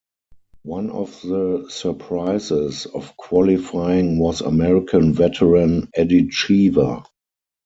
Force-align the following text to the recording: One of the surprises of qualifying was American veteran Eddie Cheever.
One 0.63 0.89
of 0.89 1.21
the 1.21 1.67
surprises 1.69 2.87
of 2.87 3.15
qualifying 3.17 4.17
was 4.17 4.41
American 4.41 5.13
veteran 5.13 5.91
Eddie 5.93 6.27
Cheever. 6.27 7.03